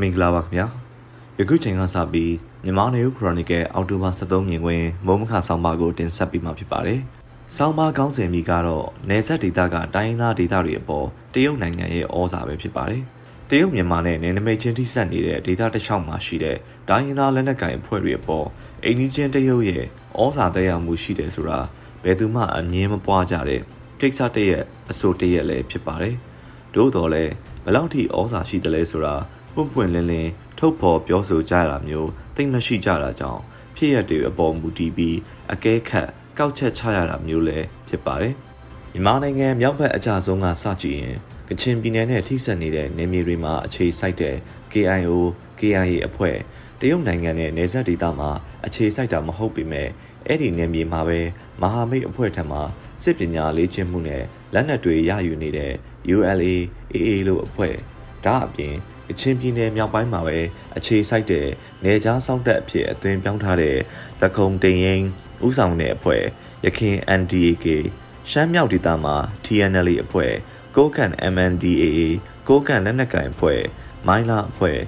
[0.00, 0.66] မင်္ဂလာပါခင်ဗျာ
[1.38, 2.34] ယခုချိန်ကစပြီး
[2.64, 7.00] မြန်မာနေဦးခရိုနီကယ်အောက်တိုဘာ23မြင်ကွင်းမုံမခဆောင်းပါကိုတင်ဆက်ပေးမှာဖြစ်ပါတယ်
[7.56, 13.02] ဆောင်းပါကောင်းစင်မီကတော့နယ်စပ်ဒေသကတိုင်းရင်းသားဒေသတွေအပေါ်တရုတ်နိုင်ငံရဲ့ဩဇာပဲဖြစ်ပါတယ်
[13.50, 16.56] တရုတ်မြန်မာနဲ့နယ်နိမိတ်ချင်းထိစပ်နေတဲ့ဒေသတစ်လျှောက်မှာရှိတဲ့
[16.88, 18.46] တိုင်းရင်းသားလက်နက်ကိုင်အဖွဲ့တွေအပေါ်
[18.84, 19.84] အိန္ဒိချင်းတရုတ်ရဲ့
[20.20, 21.60] ဩဇာတက်ရောက်မှုရှိတယ်ဆိုတာ
[22.02, 23.60] ဘယ်သူမှအမြင်မပွားကြတဲ့
[24.00, 26.16] ကိစ္စတရဲ့အဆိုတရဲ့လည်းဖြစ်ပါတယ်
[26.74, 27.32] သို့တော်လည်း
[27.64, 29.14] ဘလောက်ထိဩဇာရှိတယ်လဲဆိုတာ
[29.56, 33.40] ပွန့်ပွန့်လင်းလင်းထုတ်ဖော်ပြောဆိုကြတာမျိုးသိမရှိကြတာကြောင့်
[33.76, 35.16] ဖြစ်ရတွေအပေါ်မူတည်ပြီး
[35.52, 38.34] အကဲခတ်ကောက်ချက်ချရတာမျိုးလည်းဖြစ်ပါတယ်
[38.92, 41.16] မြန်မာနိုင်ငံမြောက်ဘက်အကြဆုံးကစကြည့်ရင်
[41.48, 44.36] ကချင်ပြည်နယ်နဲ့ထိစပ်နေတဲ့နေမြေတွေမှာအခြေစိုက်တဲ့
[44.72, 45.12] KIO
[45.58, 46.36] KIA အဖွဲ့
[46.80, 48.30] တရုတ်နိုင်ငံနဲ့နယ်စပ်ဒေသမှာ
[48.66, 49.88] အခြေစိုက်တာမဟုတ်ပေမဲ့
[50.26, 51.20] အဲ့ဒီနယ်မြေမှာပဲ
[51.60, 52.60] မဟာမိတ်အဖွဲ့ထံမှ
[53.02, 54.22] စစ်ပညာလေ့ကျင့်မှုနဲ့
[54.54, 55.72] လက်နက်တွေရယူနေတဲ့
[56.14, 56.54] ULA
[56.92, 57.74] AA လို့အဖွဲ့
[58.24, 58.74] ဒါအပြင်
[59.08, 60.38] ကချင်ပြည်နယ်မြောက်ပိုင်းမှာပဲ
[60.76, 61.46] အခြေစိုက်တဲ့
[61.84, 63.76] နေကြားစောင့်တပ်အဖြစ်အသွင်ပြောင်းထားတဲ့
[64.20, 65.02] သခုံတင်ရင်
[65.46, 66.22] ဥဆောင်တဲ့အဖွဲ့
[66.64, 67.66] ရခင် NDAK
[68.30, 70.32] ရှမ်းမြောက်ဒေသမှာ TNL အဖွဲ့
[70.76, 71.96] ကိုကန် MNDAA
[72.48, 73.62] ကိုကန်လက်နက်ကိုင်အဖွဲ့
[74.06, 74.78] မိုင်းလာအဖွဲ့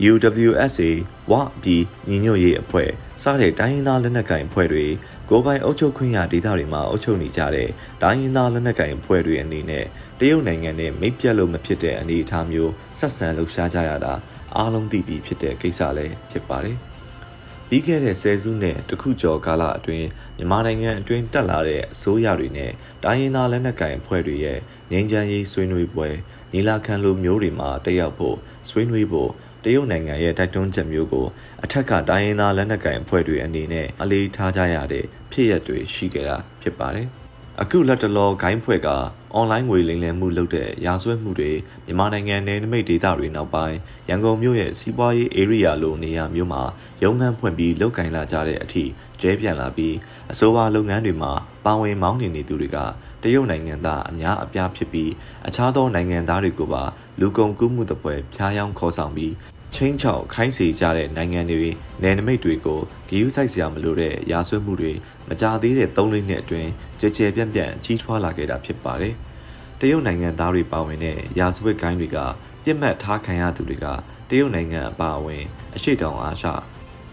[0.00, 0.90] UWSA
[1.30, 2.90] ဝပြည်ညီညွတ်ရေးအဖွဲ့
[3.22, 4.86] စတဲ့တိုင်းရင်းသားလက်နက်ကိုင်အဖွဲ့တွေ
[5.30, 7.68] ကိုပိုင်အုပ်ချုပ်ခွင့်ရဒေသတွေမှာအုပ်ချုပ်နေကြတဲ့
[8.02, 9.84] တိုင်းရင်းသားလက်နက်ကိုင်အဖွဲ့တွေအနေနဲ့
[10.20, 14.14] တရုတ်နိုင်ငံနဲ့မိတ်ပြတ်လို့မဖြစ်တဲ့အနေအထားမျိုးဆက်ဆံလှုပ်ရှားကြရတာ
[14.56, 16.78] အားလုံးသိပြီးဖြစ်တဲ့ကိစ္စလည်းဖြစ်ပါတယ်။
[17.68, 22.72] ပြီးခဲ့တဲ့ဆယ်စုနှစ်တခုကျော်ကာလအတွင်းမြန်မာနိုင်ငံအတွင်းတက်လာတဲ့အစိုးရတွေနဲ့
[23.04, 24.58] တိုင်းရင်းသားလက်နက်ကိုင်အဖွဲ့တွေရဲ့
[24.90, 26.08] ငြိမ်းချမ်းရေးဆွေးနွေးပွဲ
[26.52, 28.36] ညီလာခံလိုမျိုးတွေမှာတက်ရောက်ဖို့
[28.70, 29.30] ဆွေးနွေးဖို့
[29.64, 31.26] တရုတ်နိုင်ငံရဲ့တိုက်တွန်းချက်မျိုးကို
[31.64, 37.08] အထက်ကတိုင်းရင်းသားလက်နက်ကိုင်အဖွဲ့တွေအနေနဲ့အလေးထားကြရတဲ့ဖြစ်ရပ်တွေရှိခဲ့တာဖြစ်ပါတယ်။
[37.62, 38.88] အခုလက်တလောဂိုင်းဖွဲ့က
[39.34, 41.50] အွန်လိုင်းငွေလိမ်လည်မှုလုပ်တဲ့ရာဇဝတ်မှုတွေ
[41.86, 43.76] မြန်မာနိုင်ငံနယ်နိမိတ်ဒေသတွေနောက်ပိုင်း
[44.08, 46.62] ရန်ကုန်မြို့ရဲ့စီးပွားရေး area လိုနေရာမျိုးမှာ
[47.02, 48.84] ရုံးခန်းဖွင့်ပြီးလုပ်ကင်လာကြတဲ့အထိ
[49.20, 49.94] ကျဲပြန်လာပြီး
[50.32, 51.32] အဆိုပါလုပ်ငန်းတွေမှာ
[51.64, 52.78] ပါဝင်မောင်းနေနေသူတွေက
[53.22, 55.10] တရုတ်နိုင်ငံသားအများအပြားဖြစ်ပြီး
[55.46, 56.82] အခြားသောနိုင်ငံသားတွေကိုပါ
[57.20, 59.32] လူကုန်ကူးမှုတပွဲဖျားယောင်းခေါ်ဆောင်ပြီး
[59.76, 61.70] ချင်းချောက်ခိုင်းစေကြတဲ့နိုင်ငံတွေ
[62.02, 64.92] နယ်နိမိတ်တွေကိုဂီယူဆိုင်စရာမလိုတဲ့ရာဆွဲမှုတွေ
[65.28, 66.70] မကြသေးတဲ့၃နှစ်အတွင်း
[67.00, 69.14] ကြဲကြဲပြန့်ပြန့်ကြီးထွားလာခဲ့တာဖြစ်ပါတယ်။
[69.80, 72.18] တရုတ်နိုင်ငံသားတွေပါဝင်တဲ့ရာဇဝတ်ကိုင်းတွေက
[72.64, 73.86] ပြစ်မှတ်ထားခံရသူတွေက
[74.28, 76.48] တရုတ်နိုင်ငံအပါအဝင် အရှိတောင်အာရှ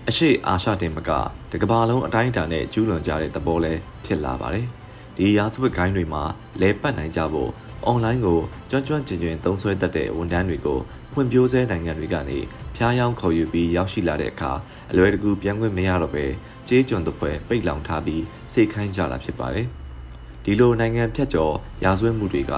[0.09, 1.09] အရှိအာရှတင်မက
[1.51, 3.73] တကဘာလုံးအတိုင်းအတာနဲ့ကျူးလွန်ကြတဲ့သဘောလဲ
[4.05, 4.67] ဖြစ်လာပါတယ်။
[5.17, 6.23] ဒီရာဇဝတ်ကိုင်းတွေမှာ
[6.61, 7.51] လဲပတ်နိုင်ကြဖို့
[7.85, 10.79] အွန်လိုင်းကိုကျွမ်းကျွမ်းကျင်ကျင်သုံးစွဲတတ်တဲ့ဝန်ထမ်းတွေကို
[11.13, 12.39] ဖွံ့ဖြိုးဆဲနိုင်ငံတွေကနေ
[12.75, 14.51] ဖျားယောင်းခေါ်ယူပြီးရောက်ရှိလာတဲ့အခါ
[14.91, 16.25] အလွယ်တကူပြန်ခွင့်မရတော့ပဲ
[16.67, 19.67] ကြေးကျွန်တပွဲပိတ်လောင်ထားပြီးစိတ်ခိုင်းကြတာဖြစ်ပါတယ်။
[20.43, 21.53] ဒီလိုနိုင်ငံဖြတ်ကျော်
[21.83, 22.53] ရာဇဝတ်မှုတွေက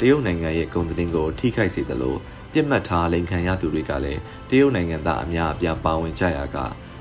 [0.00, 2.16] တရုတ်နိုင်ငံရဲ့ဂုဏ်သတင်းကိုထိခိုက်စေသလို
[2.52, 4.20] ပြစ်မှတ်ထားလိန်ခံရသူတွေကလည်း
[4.50, 6.56] တရုတ်နိုင်ငံသားအများအပြားပါဝင်ကြရက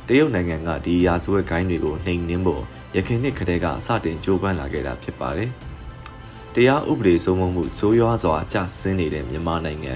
[0.07, 2.63] တရုတ်နိုင်ငံကဒီရာဇဝတ်ဂိုင်းတွေကိုနှိမ်နင်းဖို့
[2.95, 5.51] ရခိုင်နှစ်ကတည်းကစတင်ကြိုးပမ်းလာခဲ့တာဖြစ်ပါတယ်။
[6.57, 9.95] တရားဥပဒေစိုးမိုးမှုစိုးရွားစွာကျဆင်းနေတဲ့မြန်မာနိုင်ငံ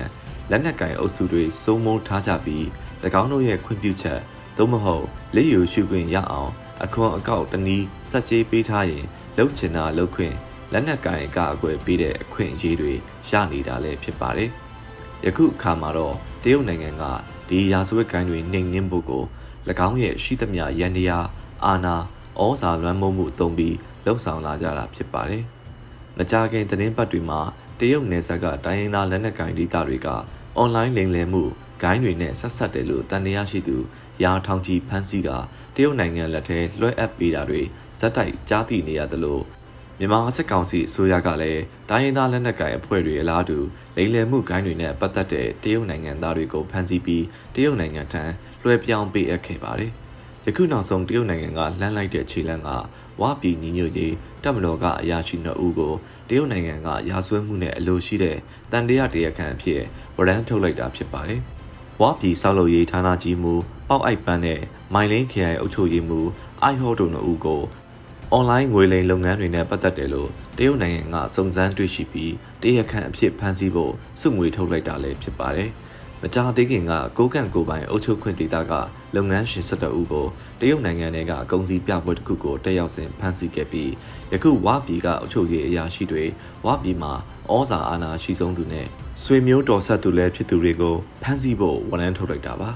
[0.50, 2.64] လက်နက်ကင်အုပ်စုတွေစိုးမိုးထားကြပြီး၎
[3.22, 4.20] င်းတို့ရဲ့ခွင့်ပြုချက်
[4.58, 5.06] သို့မဟုတ်
[5.36, 6.52] လက်ယူရှုခွင့်ရအောင်
[6.84, 9.06] အခွန်အကောက်တနည်းစက်ကြေးပေးထားရင်
[9.38, 10.36] လှုပ်ချင်တာလှုပ်ခွင့်
[10.74, 12.94] လက်နက်ကင်အကအကွယ်ပေးတဲ့အခွင့်အရေးတွေ
[13.30, 14.50] ရနေတာလည်းဖြစ်ပါတယ်။
[15.26, 17.04] ယခုအခါမှာတော့တရုတ်နိုင်ငံက
[17.50, 19.24] ဒီရာဇဝတ်ကိုင်းတွေနှိမ်နင်းဖို့ကို၎
[19.88, 21.26] င်းရဲ့ရှိသမျှရန်တရား
[21.66, 21.96] အာဏာ
[22.42, 25.46] ဩဇာလွှမ်းမိုးမှုအုံပြီးလှုပ်ဆောင်လာကြတာဖြစ်ပါတယ်။
[26.18, 27.42] မကြာခင်သတင်းပတ်တွေမှာ
[27.80, 30.08] တရုတ်နယ်စပ်ကတိုင်းရင်းသားလက်နက်ကိုင်ဒေသတွေက
[30.58, 31.44] အွန်လိုင်းလိမ်လည်မှု
[31.82, 33.78] ဂိုင်းတွေနဲ့ဆက်ဆက်တယ်လို့တန်တရားရှိသူ
[34.24, 35.30] ရာထောင်ကြီးဖမ်းဆီးက
[35.76, 37.62] တရုတ်နိုင်ငံလက်ထဲလွှဲအပ်ပေးတာတွေ
[38.00, 39.44] ဇက်တိုက်ကြားသိနေရတယ်လို့
[40.00, 43.58] မြန်မာစစ်ကောင်စီအစိုးရကလည်းတိုင်းရင်းသားလက်နက်ကိုင်အဖွဲ့တွေအလားတူ
[43.96, 48.24] လိမ်လည်မှုဂိုင်းတွေနဲ့ပတ်သက်တဲ့တရုတ်နိုင်ငံသားတွေကိုဖမ်းဆီးပြီးတရုတ်နိုင်ငံထံ
[48.64, 49.92] လွှဲပြောင်းပေးအပ်ခဲ့ပါတယ်။
[50.46, 52.70] ယခုနောက်ဆုံးတရုတ်နိုင်ငံကလှမ်းလိုက်တဲ့ခြေလှမ်းက
[53.22, 54.14] ဝါပြည်ညီညွတ်ရေး
[54.44, 55.94] တပ်မတော်ကအရာရှိနှစ်ဦးကို
[56.30, 58.38] တရုတ်နိုင်ငံကရာဇဝတ်မှုနဲ့အလိုရှိတဲ့
[58.72, 59.82] တန်တရားတရားခံအဖြစ်
[60.18, 61.42] ဝရမ်းထုတ်လိုက်တာဖြစ်ပါတယ်။
[62.02, 63.52] ဝါပြည်ဆောက်လုပ်ရေးဌာနကြီးမှ
[63.90, 64.62] ပေါက်အိုက်ပန်းနဲ့
[64.94, 66.20] မိုင်လင်းခရိုင်အုပ်ချုပ်ရေးမှ
[66.62, 67.62] အိုက်ဟော့တို့နှစ်ဦးကို
[68.32, 75.70] အွန်လိုင်းငွေလိမ်လုပ်ငန်းတွေနဲ့ပတ်သက်တယ်လို့တရုတ်နိုင်ငံကစုံစမ်းတွေ့ရှိပြီးတရားခံအဖြစ်ဖမ်းဆီးဖို့စုငွေထုတ်လိုက်တာလည်းဖြစ်ပါတယ်။
[76.24, 78.74] မကြာသေးခင်ကကိုကန့်ကိုပိုင်အုပ်ချုပ်ခွင့်ဒေသက
[79.16, 80.26] လုပ်ငန်းရှင်၁၁ဦးကို
[80.60, 83.92] တရုတ်နိုင်ငံထဲကအကုံစီပြပွဲတစ်ခုကိုတက်ရောက်စဉ်ဖမ်းဆီးခဲ့ပြီး
[84.32, 86.24] ယခုဝါပြည်ကအုပ်ချုပ်ရေးအရာရှိတွေ
[86.66, 87.14] ဝါပြည်မှာ
[87.54, 88.88] ဩဇာအာဏာရှိဆုံးသူနဲ့
[89.24, 92.70] ဆွေမျိုးတော်ဆက်သူလည်းဖြစ်သူတွေကိုဖမ်းဆီးဖို့ဝန်ထမ်းထုတ်လိုက်တာပါ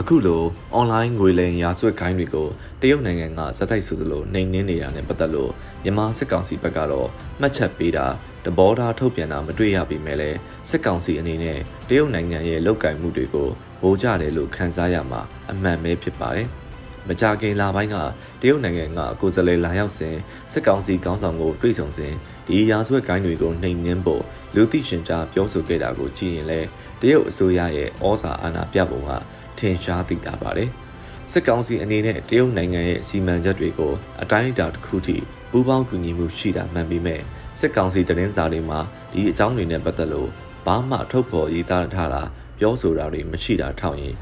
[0.00, 0.42] အခုလို
[0.78, 2.48] online ငွေလိမ်ရာဇဝတ်ခိုင်းတွေကို
[2.80, 5.52] တရုတ်နိုင်ငံကစတိုက်ဆိုသလိုနှိမ်နင်းနေတာနဲ့ပတ်သက်လို့
[5.84, 7.08] မြန်မာစစ်ကောင်စီဘက်ကတော့
[7.40, 8.06] မှတ်ချက်ပေးတာ
[8.44, 10.38] တဘောထားထုတ်ပြန်တာမတွေ့ရပေမဲ့လည်း
[10.70, 11.58] စစ်ကောင်စီအနေနဲ့
[11.88, 13.48] တရုတ်နိုင်ငံရဲ့လုပ်ကင်မှုတွေကို
[13.82, 15.20] ဗိုလ်ကြတယ်လို့ခန်းစားရမှာ
[15.50, 16.48] အမှန်ပဲဖြစ်ပါတယ်။
[17.08, 17.96] မကြခင်လပိုင်းက
[18.40, 20.16] တရုတ်နိုင်ငံကကိုယ်စားလှယ်လာရောက်စဉ်
[20.52, 22.12] စစ်ကောင်စီကောင်းဆောင်ကိုတွေ့ဆုံစဉ်
[22.46, 24.22] ဒီရာဇဝတ်ကိုင်းတွေကိုနှိမ်နင်းဖို့
[24.54, 26.68] လူသိရှင်ကြားပြောဆိုခဲ့တာကိုကြည့်ရင်လည်း
[27.00, 29.10] တရုတ်အစိုးရရဲ့ဩဇာအာဏာပြပုံက
[29.58, 30.70] ထင်ရှားသိတာပါတယ်။
[31.32, 33.92] စစ်ကောင်စီအနေနဲ့တရုတ်နိုင်ငံရဲ့စီမံချက်တွေကို
[34.22, 35.16] အတိုင်းအတာတစ်ခုထိ
[35.50, 37.20] ပူးပေါင်းကူညီမှုရှိတာမှန်ပေမဲ့
[37.58, 38.78] စစ်ကောင်စီတရင်စာတွေမှာ
[39.12, 40.30] ဒီအကြောင်းတွေနဲ့ပတ်သက်လို့
[40.66, 42.22] ဘာမှထုတ်ဖော်ရေးသားထားတာ
[42.58, 44.14] ပြောဆိုတာတွေမရှိတာထောက်ရင်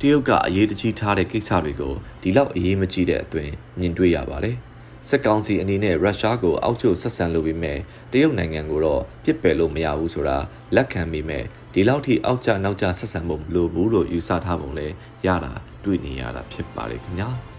[0.00, 4.56] တရုတ်ကအရေးတကြီးထားတဲ့ကိစ္စတွေကိုဒီလောက်အရေးမကြီးတဲ့အသွင်မြင်တွေ့ရပါတယ်။
[5.08, 7.78] စစ်ကောင်စီအနေနဲ့ရုရှားကိုအောက်ချုပ်ဆက်ဆံလို့ပြီးမဲ့
[8.12, 10.38] တရုတ်နိုင်ငံကိုတော့ပြစ်ပယ်လို့မရဘူးဆိုတာ
[10.74, 14.86] လက်ခံပြီးမဲ့ဒီလောက်ထိအောက်ကျနောက်ကျဆက်ဆံဖို့မလိုဘူးလို့ယူဆထားပုံလဲ
[15.26, 15.52] ရတာ
[15.84, 17.30] တွေ့နေရတာဖြစ်ပါတယ်ခင်ဗျာ။